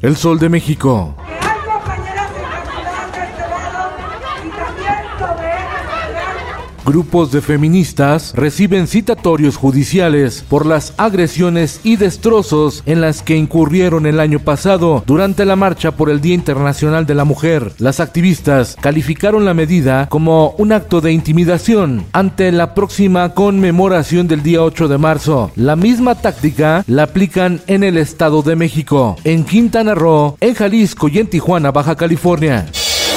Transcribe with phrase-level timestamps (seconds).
[0.00, 1.16] El Sol de México.
[6.88, 14.06] Grupos de feministas reciben citatorios judiciales por las agresiones y destrozos en las que incurrieron
[14.06, 17.72] el año pasado durante la marcha por el Día Internacional de la Mujer.
[17.76, 24.42] Las activistas calificaron la medida como un acto de intimidación ante la próxima conmemoración del
[24.42, 25.50] día 8 de marzo.
[25.56, 31.08] La misma táctica la aplican en el Estado de México, en Quintana Roo, en Jalisco
[31.08, 32.64] y en Tijuana, Baja California.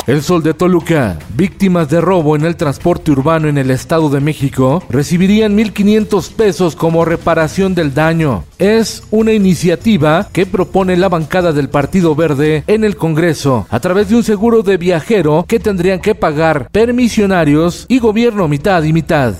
[0.08, 4.20] El Sol de Toluca, víctimas de robo en el transporte urbano en el Estado de
[4.20, 8.44] México, recibirían 1.500 pesos como reparación del daño.
[8.58, 14.10] Es una iniciativa que propone la bancada del Partido Verde en el Congreso a través
[14.10, 19.36] de un seguro de viajero que tendrían que pagar permisionarios y gobierno mitad y mitad.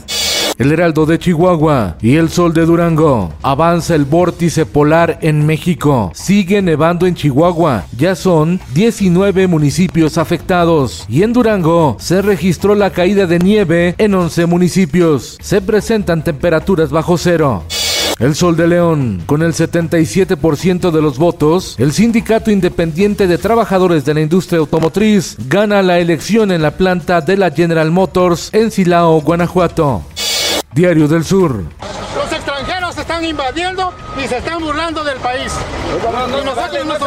[0.62, 3.34] El Heraldo de Chihuahua y el Sol de Durango.
[3.42, 6.12] Avanza el vórtice polar en México.
[6.14, 7.86] Sigue nevando en Chihuahua.
[7.98, 11.04] Ya son 19 municipios afectados.
[11.10, 15.40] Y en Durango se registró la caída de nieve en 11 municipios.
[15.42, 17.64] Se presentan temperaturas bajo cero.
[18.20, 24.06] El Sol de León, con el 77% de los votos, el Sindicato Independiente de Trabajadores
[24.06, 28.70] de la Industria Automotriz gana la elección en la planta de la General Motors en
[28.70, 30.04] Silao, Guanajuato.
[30.74, 31.64] Diario del Sur.
[32.16, 35.54] Los extranjeros se están invadiendo y se están burlando del país.
[36.42, 37.00] Y nosotros nos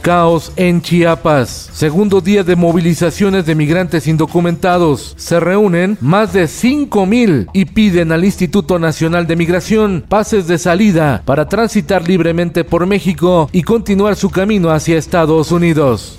[0.00, 1.68] Caos en Chiapas.
[1.72, 5.14] Segundo día de movilizaciones de migrantes indocumentados.
[5.18, 10.58] Se reúnen más de 5 mil y piden al Instituto Nacional de Migración pases de
[10.58, 16.16] salida para transitar libremente por México y continuar su camino hacia Estados Unidos.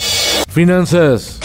[0.50, 1.40] Finanzas.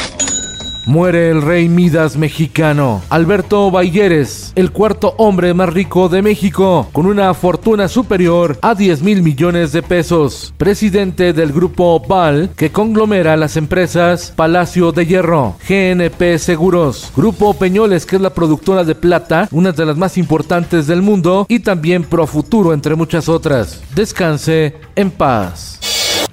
[0.86, 7.06] Muere el rey Midas mexicano, Alberto Bayeres, el cuarto hombre más rico de México, con
[7.06, 10.54] una fortuna superior a 10 mil millones de pesos.
[10.56, 18.06] Presidente del grupo PAL, que conglomera las empresas Palacio de Hierro, GNP Seguros, Grupo Peñoles,
[18.06, 22.04] que es la productora de plata, una de las más importantes del mundo, y también
[22.04, 23.82] Profuturo, entre muchas otras.
[23.96, 25.75] Descanse en paz.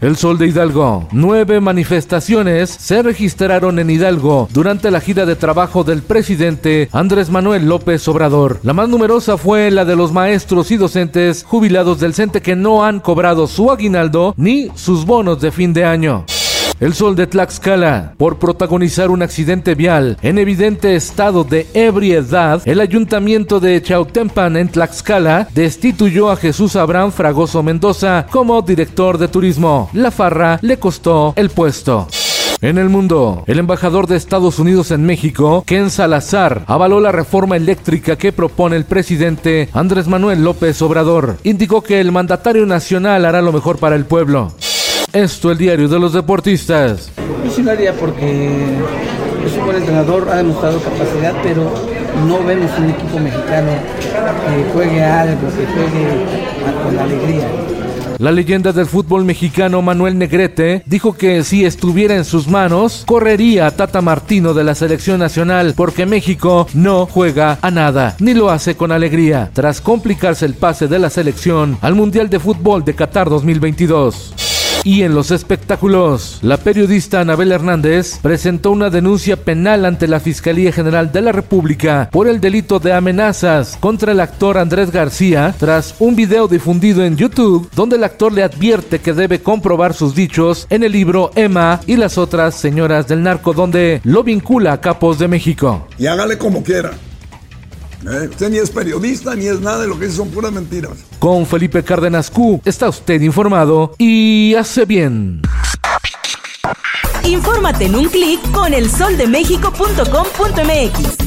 [0.02, 1.08] El Sol de Hidalgo.
[1.12, 7.68] Nueve manifestaciones se registraron en Hidalgo durante la gira de trabajo del presidente Andrés Manuel
[7.68, 8.60] López Obrador.
[8.64, 12.84] La más numerosa fue la de los maestros y docentes jubilados del CENTE que no
[12.84, 16.26] han cobrado su aguinaldo ni sus bonos de fin de año.
[16.80, 22.80] El Sol de Tlaxcala, por protagonizar un accidente vial en evidente estado de ebriedad, el
[22.80, 29.90] ayuntamiento de Chautempan en Tlaxcala destituyó a Jesús Abraham Fragoso Mendoza como director de turismo.
[29.94, 32.08] La farra le costó el puesto.
[32.62, 37.58] En el mundo, el embajador de Estados Unidos en México, Ken Salazar, avaló la reforma
[37.58, 41.36] eléctrica que propone el presidente Andrés Manuel López Obrador.
[41.44, 44.54] Indicó que el mandatario nacional hará lo mejor para el pueblo.
[45.14, 47.12] Esto el diario de los deportistas.
[47.46, 48.50] Yo sí lo haría porque
[49.46, 51.72] es un buen entrenador, ha demostrado capacidad, pero
[52.28, 56.26] no vemos un equipo mexicano que juegue algo, que juegue
[56.84, 57.48] con alegría.
[58.18, 63.68] La leyenda del fútbol mexicano Manuel Negrete dijo que si estuviera en sus manos, correría
[63.68, 68.50] a Tata Martino de la selección nacional porque México no juega a nada, ni lo
[68.50, 72.96] hace con alegría, tras complicarse el pase de la selección al Mundial de Fútbol de
[72.96, 74.53] Qatar 2022.
[74.86, 80.74] Y en los espectáculos, la periodista Anabel Hernández presentó una denuncia penal ante la Fiscalía
[80.74, 85.96] General de la República por el delito de amenazas contra el actor Andrés García tras
[86.00, 90.68] un video difundido en YouTube donde el actor le advierte que debe comprobar sus dichos
[90.70, 95.18] en el libro Emma y las otras señoras del narco donde lo vincula a capos
[95.18, 95.88] de México.
[95.98, 96.92] Y hágale como quiera.
[98.06, 101.06] Eh, Usted ni es periodista ni es nada de lo que dice, son puras mentiras.
[101.20, 105.42] Con Felipe Cárdenas Q está usted informado y hace bien.
[107.26, 111.18] Infórmate en un clic con elsoldemexico.com.mx.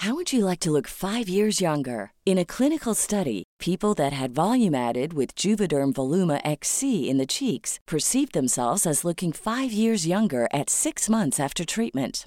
[0.00, 2.12] How would you like to look five years younger?
[2.26, 7.26] In a clinical study, people that had volume added with Juvederm Voluma XC in the
[7.26, 12.26] cheeks perceived themselves as looking five years younger at six months after treatment.